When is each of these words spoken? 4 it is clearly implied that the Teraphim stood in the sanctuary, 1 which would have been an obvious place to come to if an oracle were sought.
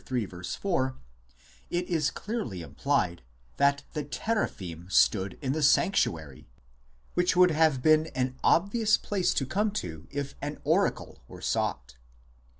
4 0.59 0.95
it 1.69 1.87
is 1.87 2.09
clearly 2.09 2.63
implied 2.63 3.21
that 3.57 3.83
the 3.93 4.03
Teraphim 4.03 4.87
stood 4.89 5.37
in 5.43 5.53
the 5.53 5.61
sanctuary, 5.61 6.47
1 7.13 7.13
which 7.13 7.35
would 7.35 7.51
have 7.51 7.83
been 7.83 8.07
an 8.15 8.35
obvious 8.43 8.97
place 8.97 9.31
to 9.35 9.45
come 9.45 9.69
to 9.69 10.07
if 10.09 10.33
an 10.41 10.57
oracle 10.65 11.21
were 11.27 11.39
sought. 11.39 11.97